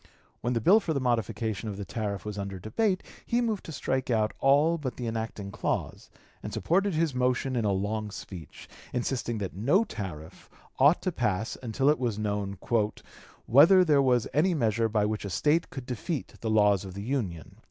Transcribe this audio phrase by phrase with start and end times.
[0.39, 3.71] When the bill for the modification of the tariff was under debate, he moved to
[3.71, 6.09] strike out all but the enacting clause,
[6.41, 11.55] and supported his motion in a long speech, insisting that no tariff ought to pass
[11.61, 12.57] until it was known
[13.45, 17.03] "whether there was any measure by which a State could defeat the laws of the
[17.03, 17.57] Union."